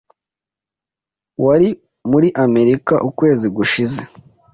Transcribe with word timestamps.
Wari 1.45 1.69
muri 2.11 2.27
Amerika 2.45 2.93
ukwezi 3.09 3.47
gushize? 3.55 4.01